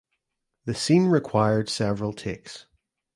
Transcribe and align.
The 0.65 0.73
scene 0.73 1.05
required 1.09 1.69
several 1.69 2.11
takes. 2.11 2.65